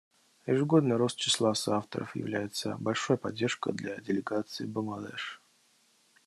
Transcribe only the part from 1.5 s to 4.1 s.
соавторов является большой поддержкой для